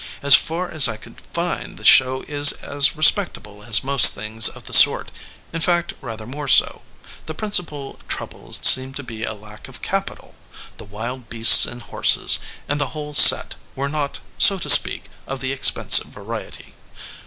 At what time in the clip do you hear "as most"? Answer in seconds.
3.61-4.15